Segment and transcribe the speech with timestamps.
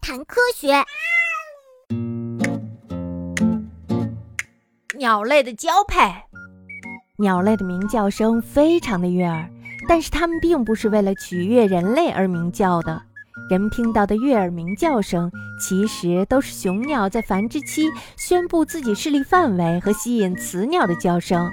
[0.00, 0.84] 谈科学。
[4.98, 5.96] 鸟类的交配，
[7.18, 9.48] 鸟类的鸣叫声非常的悦耳，
[9.88, 13.00] 但是它们并不是为了取悦人类而鸣叫的。
[13.50, 15.30] 人们听到的悦耳鸣叫声，
[15.60, 21.50] 其实都是雄鸟在繁殖期宣布自己势力范围和吸引雌鸟的叫声。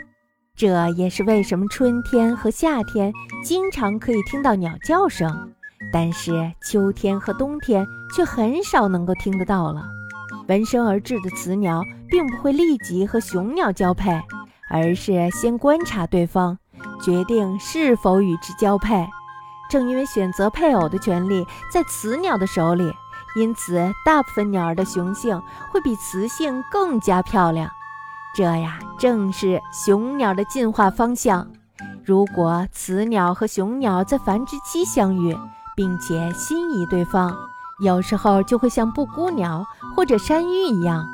[0.55, 5.53] 这也是为什么春天和夏天经常可以听到鸟叫声，
[5.91, 7.85] 但是秋天和冬天
[8.15, 9.85] 却很少能够听得到了。
[10.47, 14.21] 闻声而至的雌鸟并不会立即和雄鸟交配，
[14.69, 16.57] 而是先观察对方，
[17.01, 19.07] 决定是否与之交配。
[19.69, 22.89] 正因为选择配偶的权利在雌鸟的手里，
[23.35, 27.69] 因此大部分鸟儿的雄性会比雌性更加漂亮。
[28.33, 31.45] 这呀，正是雄鸟的进化方向。
[32.05, 35.37] 如果雌鸟和雄鸟在繁殖期相遇，
[35.77, 37.33] 并且心仪对方。
[37.79, 39.63] 有时候就会像布谷鸟
[39.95, 41.05] 或者山芋一样，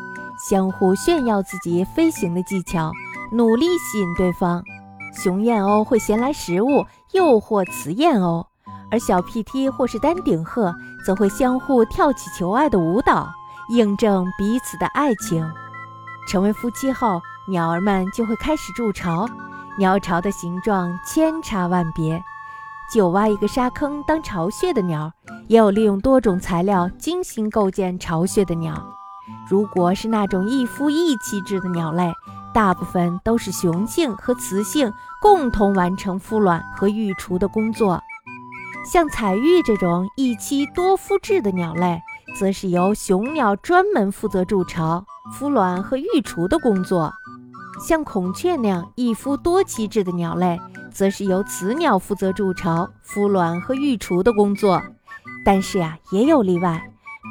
[0.50, 2.90] 相互炫耀自己飞行的技巧，
[3.34, 4.64] 努力吸引对方。
[5.14, 8.46] 雄燕鸥会衔来食物诱惑雌燕鸥，
[8.90, 10.74] 而小屁踢或是丹顶鹤
[11.06, 13.30] 则会相互跳起求爱的舞蹈，
[13.68, 15.46] 印证彼此的爱情。
[16.26, 19.28] 成为夫妻后，鸟儿们就会开始筑巢，
[19.78, 22.24] 鸟巢的形状千差万别。
[22.92, 25.12] 就挖一个沙坑当巢穴的鸟，
[25.48, 28.84] 也有利用多种材料精心构建巢穴的鸟。
[29.48, 32.12] 如果是那种一夫一妻制的鸟类，
[32.54, 38.02] 大部分都是雄性和雌性共同完成孵卵和育雏的工作。
[38.86, 42.02] 像彩玉这种一妻多夫制的鸟类，
[42.38, 45.04] 则是由雄鸟专门负责筑巢、
[45.34, 47.12] 孵卵和育雏的工作。
[47.88, 50.60] 像孔雀那样一夫多妻制的鸟类。
[50.94, 54.82] 则是由雌鸟负责筑巢、孵卵和育雏的工作，
[55.44, 56.82] 但是呀，也有例外。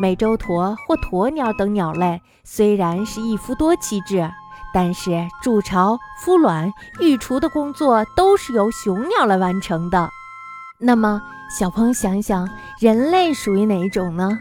[0.00, 4.28] 美洲鸵或鸵鸟等鸟类虽然是一夫多妻制，
[4.72, 10.08] 但是筑巢、孵卵、育雏的工作都是由雄鸟来完成的。
[10.78, 11.20] 那么，
[11.56, 12.48] 小朋友想一想，
[12.80, 14.38] 人类属于哪一种呢？